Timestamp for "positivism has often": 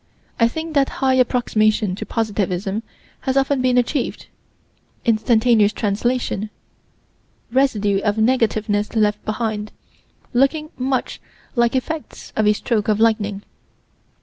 2.07-3.61